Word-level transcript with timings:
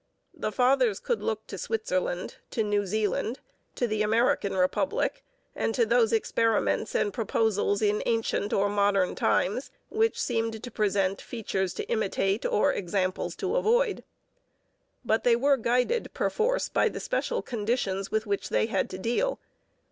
The 0.33 0.51
Fathers 0.51 0.99
could 0.99 1.21
look 1.21 1.45
to 1.45 1.59
Switzerland, 1.59 2.37
to 2.49 2.63
New 2.63 2.87
Zealand, 2.87 3.39
to 3.75 3.85
the 3.85 4.01
American 4.01 4.57
Republic, 4.57 5.23
and 5.55 5.75
to 5.75 5.85
those 5.85 6.11
experiments 6.11 6.95
and 6.95 7.13
proposals 7.13 7.83
in 7.83 8.01
ancient 8.07 8.51
or 8.51 8.67
modern 8.67 9.13
times 9.13 9.69
which 9.89 10.19
seemed 10.19 10.63
to 10.63 10.71
present 10.71 11.21
features 11.21 11.75
to 11.75 11.87
imitate 11.87 12.47
or 12.47 12.73
examples 12.73 13.35
to 13.35 13.55
avoid. 13.55 14.03
But 15.05 15.23
they 15.23 15.35
were 15.35 15.55
guided, 15.55 16.11
perforce, 16.15 16.67
by 16.67 16.89
the 16.89 16.99
special 16.99 17.43
conditions 17.43 18.09
with 18.09 18.25
which 18.25 18.49
they 18.49 18.65
had 18.65 18.89
to 18.89 18.97
deal. 18.97 19.39